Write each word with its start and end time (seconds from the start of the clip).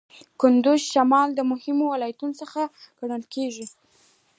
کندز 0.41 0.81
د 0.85 0.89
شمال 0.93 1.29
د 1.35 1.39
مهمو 1.51 1.85
ولایتونو 1.93 2.33
څخه 2.41 2.61
ګڼل 2.99 3.23
کیږي. 3.33 3.65